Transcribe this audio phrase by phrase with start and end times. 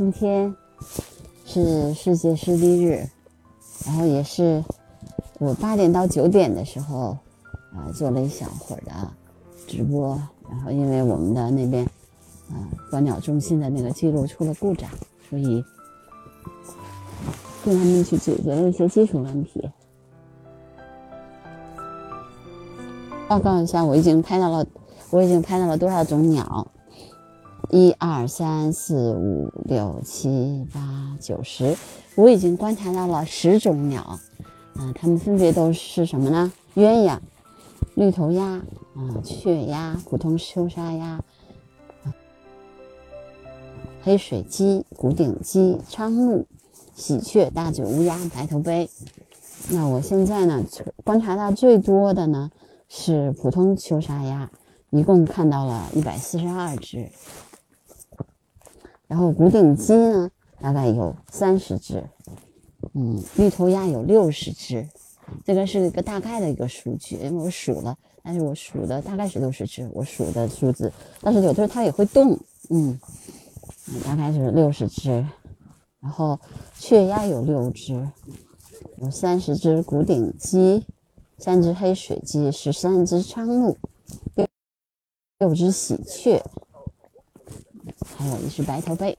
[0.00, 0.56] 今天
[1.44, 3.06] 是世界湿地日，
[3.84, 4.64] 然后也是
[5.38, 7.18] 我八点到九点的时候
[7.74, 8.92] 啊做了一小会儿的
[9.66, 10.18] 直播，
[10.48, 11.84] 然后因为我们的那边
[12.48, 12.56] 啊
[12.90, 14.88] 观鸟中心的那个记录出了故障，
[15.28, 15.62] 所以
[17.62, 19.68] 跟他们去解决了一些技术问题。
[23.28, 24.66] 报告一下，我已经拍到了，
[25.10, 26.66] 我已经拍到了多少种鸟？
[27.72, 31.76] 一二三四五六七八九十，
[32.16, 34.18] 我已经观察到了十种鸟，
[34.74, 36.52] 啊，它们分别都是什么呢？
[36.74, 37.18] 鸳鸯、
[37.94, 41.22] 绿头鸭、啊雀鸭、普通秋沙鸭、
[44.02, 46.44] 黑水鸡、古顶鸡、苍鹭、
[46.94, 48.90] 喜鹊、大嘴乌鸦、白头鹎。
[49.70, 50.64] 那我现在呢，
[51.04, 52.50] 观察到最多的呢？
[52.88, 54.50] 是普通秋沙鸭，
[54.90, 57.08] 一共看到了一百四十二只。
[59.10, 62.04] 然后古顶鸡呢，大概有三十只。
[62.94, 64.88] 嗯，绿头鸭有六十只。
[65.44, 70.92] 这个是一个大概的一个数据，因为我数了，但是我数的大概是六十只，我数的数字。
[71.20, 73.00] 但是有的时候它也会动，嗯，
[74.04, 75.10] 大概是六十只。
[76.00, 76.38] 然后
[76.78, 78.08] 雀鸭有六只，
[78.98, 80.86] 有三十只古顶鸡。
[81.36, 83.74] 三只黑水鸡，十三只苍鹭，
[84.34, 84.46] 六
[85.38, 86.42] 六只喜鹊，
[88.16, 89.16] 还有一只白头鹎，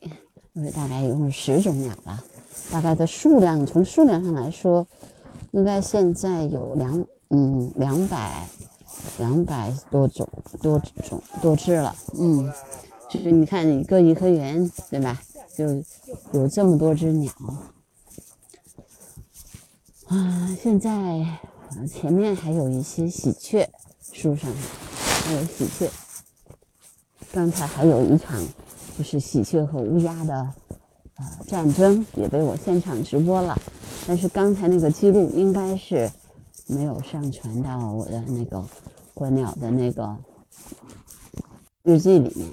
[0.56, 2.24] 就是大概一共十种鸟了。
[2.72, 4.88] 大概的数量，从数量上来说，
[5.52, 8.48] 应该现在有两嗯两百
[9.18, 10.28] 两百多种
[10.62, 11.96] 多种多只了。
[12.20, 12.52] 嗯，
[13.10, 15.22] 就是你看一个颐和园对吧？
[15.58, 15.66] 就
[16.34, 17.32] 有这么多只鸟
[20.08, 20.58] 啊！
[20.62, 21.40] 现在。
[21.90, 23.66] 前面还有一些喜鹊，
[24.12, 24.52] 树上
[25.24, 25.90] 还有喜鹊。
[27.32, 28.40] 刚才还有一场，
[28.98, 30.34] 就是喜鹊和乌鸦的
[31.16, 33.58] 呃战争，也被我现场直播了。
[34.08, 36.10] 但是刚才那个记录应该是
[36.68, 38.64] 没有上传到我的那个
[39.14, 40.16] 观鸟的那个
[41.84, 42.50] 日记里面，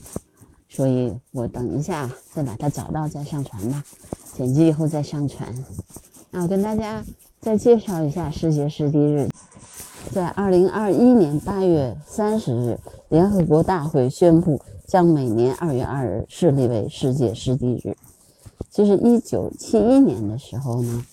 [0.69, 3.85] 所以我等一下再把它找到再上传吧，
[4.37, 5.53] 剪辑以后再上传。
[6.31, 7.05] 那我跟大家。
[7.41, 9.29] 再介绍一下世界湿地日，
[10.11, 12.77] 在二零二一年八月三十日，
[13.09, 17.97] 联合国大会宣布将每年二月二日设立为世界湿地日。
[18.71, 21.05] 其实一九七一年的时候呢，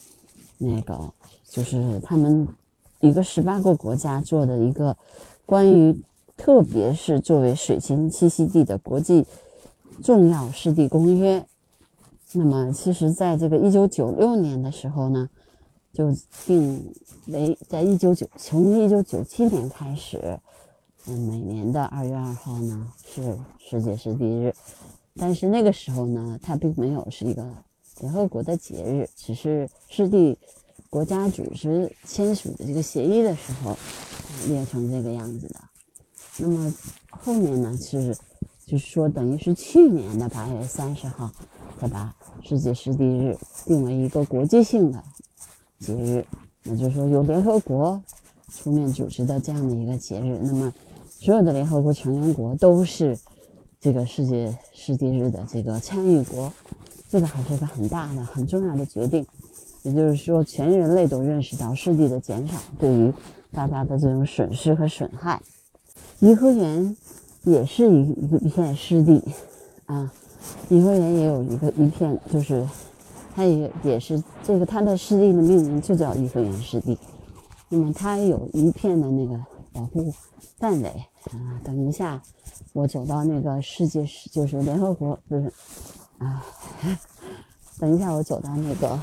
[0.57, 1.11] 那个
[1.49, 2.47] 就是他们
[2.99, 4.95] 一个十八个国家做的一个
[5.45, 5.97] 关于，
[6.37, 9.25] 特别是作为水禽栖息地的国际
[10.03, 11.45] 重要湿地公约。
[12.33, 15.29] 那么，其实在这个一九九六年的时候呢。
[15.93, 16.13] 就
[16.45, 16.93] 定
[17.27, 20.37] 为在一九九从一九九七年开始，
[21.07, 24.55] 嗯，每年的二月二号呢是世界湿地日，
[25.15, 27.47] 但是那个时候呢，它并没有是一个
[27.99, 30.35] 联合国的节日，只是湿地
[30.89, 33.77] 国家组织签署的这个协议的时候
[34.47, 35.59] 列成这个样子的。
[36.37, 36.73] 那么
[37.11, 38.17] 后面呢是
[38.65, 41.31] 就是说等于是去年的八月三十号
[41.79, 45.03] 才把世界湿地日定为一个国际性的。
[45.77, 46.25] 节日，
[46.63, 48.01] 那就是说由联合国
[48.49, 50.73] 出面组织的这样的一个节日，那么
[51.25, 53.17] 所有的联合国成员国都是
[53.79, 56.53] 这个世界湿地日的这个参与国，
[57.09, 59.25] 这个还是个很大的、很重要的决定。
[59.81, 63.11] 也就是说，全人类都认识到湿地的减少对于
[63.51, 65.41] 大家的这种损失和损害。
[66.19, 66.95] 颐和园
[67.41, 68.01] 也是一
[68.43, 69.23] 一片湿地
[69.87, 70.13] 啊，
[70.69, 72.63] 颐和园也有一个一片就是。
[73.35, 76.95] 它也也是这个，它的湿地的命名就叫颐和园湿地。
[77.69, 79.43] 那么它有一片的那个
[79.73, 80.13] 保护
[80.59, 80.93] 范围
[81.31, 81.61] 啊。
[81.63, 82.21] 等一下，
[82.73, 85.51] 我走到那个世界就是联合国不是
[86.17, 86.45] 啊。
[87.79, 88.99] 等一下，我走到那个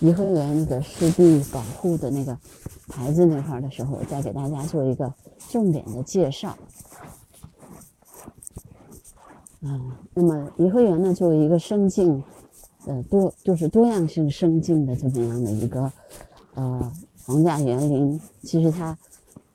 [0.00, 2.36] 颐和园那个湿地保护的那个
[2.88, 5.12] 牌子那块的时候，我再给大家做一个
[5.50, 6.56] 重点的介绍。
[9.62, 9.80] 啊，
[10.14, 12.22] 那么颐和园呢，作为一个生境。
[12.84, 15.92] 呃，多就是多样性生境的这么样的一个
[16.54, 16.92] 呃
[17.24, 18.98] 皇家园林，其实它，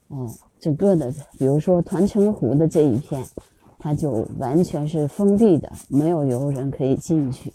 [0.07, 3.23] 嗯，整个的，比如说团城湖的这一片，
[3.79, 7.53] 它就完全是封闭的，没有游人可以进去，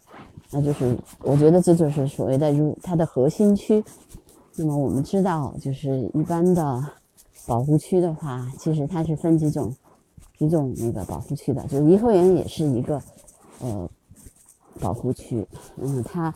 [0.50, 3.84] 那就是我觉得这就是所谓的入它的核心区。
[4.56, 6.82] 那么我们知道，就是一般的
[7.46, 9.74] 保护区的话，其实它是分几种
[10.38, 13.00] 几种那个保护区的，就是颐和园也是一个
[13.60, 13.88] 呃。
[14.80, 15.46] 保护区，
[15.76, 16.34] 嗯，它，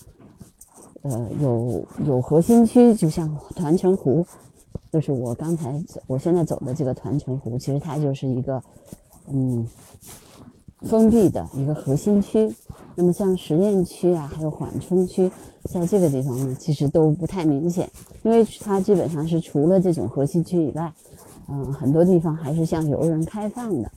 [1.00, 4.24] 呃，有有核心区，就像团城湖，
[4.96, 8.62] 就是我刚才我现在走的这个团城湖，其实它就是一个，
[9.28, 9.68] 嗯，
[10.88, 12.50] 封闭的一个核心区。
[12.94, 15.30] 那么像实验区啊，还有缓冲区，
[15.64, 17.86] 在这个地方呢，其实都不太明显，
[18.22, 20.90] 因为它基本上是除了这种核心区以外，
[21.50, 23.92] 嗯，很多地方还是向游人开放的。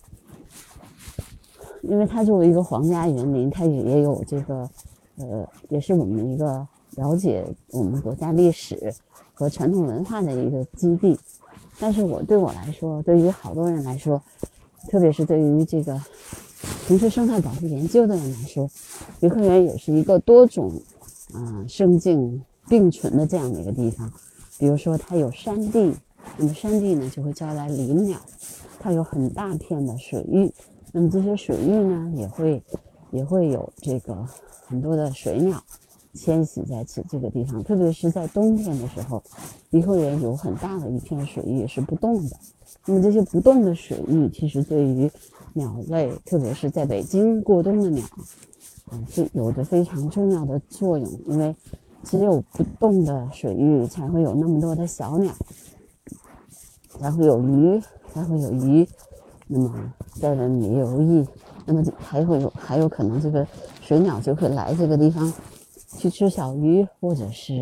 [1.83, 4.69] 因为它作为一个皇家园林，它也也有这个，
[5.15, 8.93] 呃，也是我们一个了解我们国家历史
[9.33, 11.17] 和传统文化的一个基地。
[11.79, 14.21] 但是我对我来说，对于好多人来说，
[14.89, 16.01] 特别是对于这个
[16.85, 18.69] 从事生态保护研究的人来说，
[19.21, 20.71] 颐和园也是一个多种
[21.33, 24.11] 啊生境并存的这样的一个地方。
[24.57, 25.95] 比如说，它有山地，
[26.35, 28.17] 那么山地呢就会招来林鸟；
[28.77, 30.51] 它有很大片的水域。
[30.91, 32.61] 那么这些水域呢，也会
[33.11, 34.27] 也会有这个
[34.67, 35.63] 很多的水鸟
[36.13, 39.21] 迁徙在此这个地方，特别是在冬天的时候，
[39.69, 42.35] 颐和园有很大的一片水域是不动的。
[42.85, 45.09] 那么这些不动的水域，其实对于
[45.53, 48.03] 鸟类，特别是在北京过冬的鸟，
[48.89, 51.07] 啊，是有着非常重要的作用。
[51.27, 51.55] 因为
[52.03, 55.33] 只有不动的水域，才会有那么多的小鸟，
[56.99, 58.87] 才会有鱼，才会有鱼。
[59.47, 61.27] 那么在这里游弋，
[61.65, 63.45] 那么还会有还有可能这个
[63.81, 65.31] 水鸟就会来这个地方
[65.97, 67.55] 去吃小鱼，或者是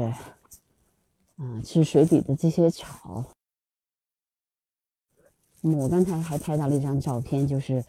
[1.38, 3.24] 啊吃水底的这些草。
[5.62, 7.84] 那么我刚才还拍到了一张照片，就是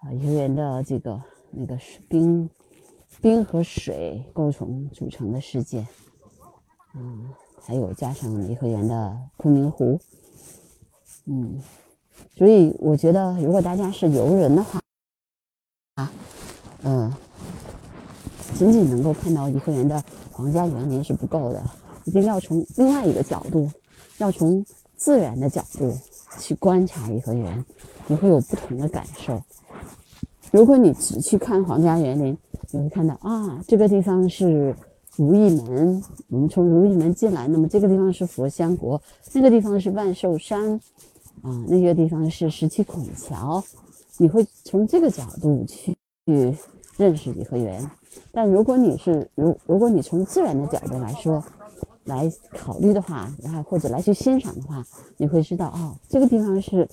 [0.00, 1.78] 啊颐和园的这个那个
[2.08, 2.48] 冰
[3.20, 5.86] 冰和水构成组成的世界，
[6.94, 10.00] 嗯，还有加上颐和园的昆明湖，
[11.26, 11.62] 嗯。
[12.36, 14.80] 所以我觉得，如果大家是游人的话，
[15.94, 16.12] 啊，
[16.82, 17.12] 嗯，
[18.64, 20.02] 仅仅能够看到颐和园的
[20.32, 21.62] 皇家园林是不够的，
[22.04, 23.70] 一定要从另外一个角度，
[24.18, 24.64] 要从
[24.96, 25.92] 自然的角度
[26.38, 27.64] 去观察颐和园，
[28.06, 29.42] 你会有不同的感受。
[30.50, 32.36] 如果你只去看皇家园林，
[32.70, 34.74] 你会看到啊，这个地方是
[35.16, 39.00] 如意门，我们从如意门进来，那么这个地方是佛香国，
[39.32, 40.80] 那个地方是万寿山。
[41.42, 43.62] 啊，那个地方是十七孔桥，
[44.16, 45.94] 你会从这个角度去
[46.24, 46.56] 去
[46.96, 47.90] 认识颐和园。
[48.32, 51.42] 但如果你是如如果你从自然的角度来说
[52.04, 54.84] 来考虑的话，然后或者来去欣赏的话，
[55.16, 56.88] 你会知道哦，这个地方是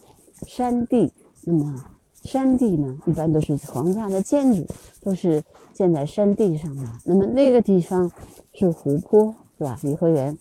[0.47, 1.11] 山地。
[1.43, 1.83] 那么
[2.23, 4.65] 山地呢，一般都是皇家的建筑，
[5.01, 5.43] 都是
[5.73, 6.83] 建在山地上的。
[7.03, 8.11] 那么那个地方
[8.53, 9.79] 是湖泊，是吧？
[9.83, 10.37] 颐和园，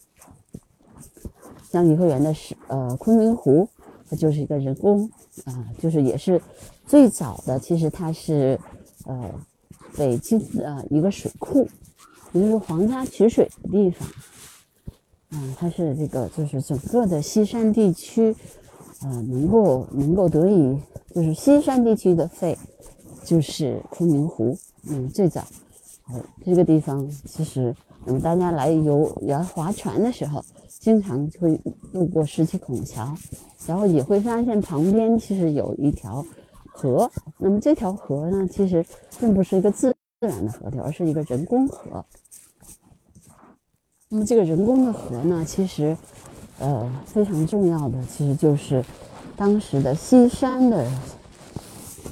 [1.71, 3.69] 像颐和园的是呃昆明湖。
[4.09, 5.09] 它就是一个人工
[5.45, 6.43] 啊，就是也是
[6.85, 7.61] 最早的。
[7.61, 8.59] 其实它是
[9.07, 9.31] 呃
[9.97, 11.69] 北京的一个水库，
[12.33, 14.09] 也就是皇家取水的地方。
[15.31, 18.35] 嗯，它是这个就是整个的西山地区，
[19.03, 20.79] 呃，能够能够得以
[21.15, 22.57] 就是西山地区的肺，
[23.25, 24.57] 就是昆明湖。
[24.89, 25.45] 嗯，最早，
[26.13, 27.75] 呃，这个地方其实，
[28.07, 30.45] 我们大家来游来划船的时候，
[30.81, 31.61] 经常会
[31.93, 33.15] 路过十七孔桥。
[33.67, 36.25] 然后也会发现旁边其实有一条
[36.81, 38.82] 河，那么这条河呢，其实
[39.19, 42.03] 并不是一个自自然的河流，而是一个人工河。
[44.09, 45.94] 那么这个人工的河呢，其实
[46.59, 48.82] 呃非常重要的，其实就是
[49.37, 50.91] 当时的西山的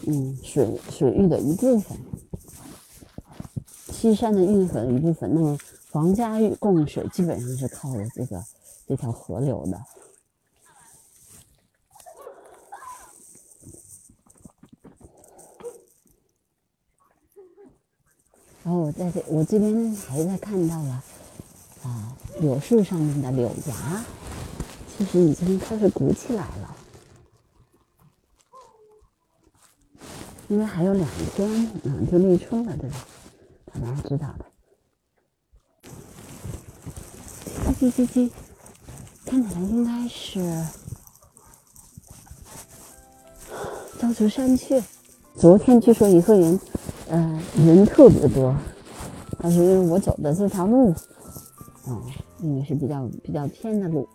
[0.07, 1.97] 嗯水水域的一部分，
[3.91, 5.33] 西山的运河的一部分。
[5.33, 5.57] 那么
[5.91, 8.45] 皇家供水基本上是靠这个
[8.87, 9.81] 这条河流的。
[18.65, 21.03] 然后我在这，我这边还在看到了
[21.85, 24.05] 啊，柳树上面的柳芽，
[24.97, 26.77] 其实已经开始鼓起来了。
[30.49, 32.97] 因为还有两天，嗯，就立春了，对吧？
[33.73, 34.45] 大家知道的。
[37.79, 38.31] 叽叽叽叽，
[39.25, 40.67] 看起来应该是
[44.01, 44.83] 招竹山雀。
[45.37, 46.59] 昨天据说颐和园。
[47.11, 48.55] 嗯，人特别多，
[49.39, 50.95] 但是因为我走的这条路，
[51.85, 52.03] 哦，
[52.41, 54.07] 因为是比较比较偏的路，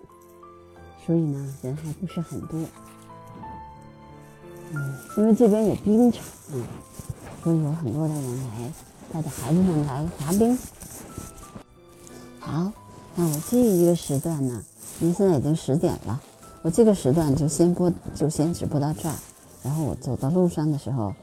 [1.06, 2.60] 所以呢，人还不是很多。
[4.74, 6.24] 嗯，因为这边有冰场，
[6.54, 6.64] 嗯，
[7.44, 8.72] 所以有很多的人来
[9.12, 10.58] 带着孩子们来滑冰。
[12.40, 12.72] 好，
[13.16, 14.64] 那我这一个时段呢，
[15.00, 16.22] 因为现在已经十点了，
[16.62, 19.16] 我这个时段就先播，就先直播到这儿。
[19.64, 21.14] 然后我走到路上的时候，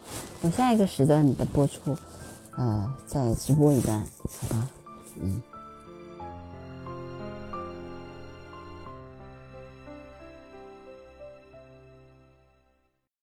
[0.41, 1.97] 我下一个时段的播出，
[2.57, 4.69] 呃，再直播一段，好吧？
[5.21, 5.43] 嗯。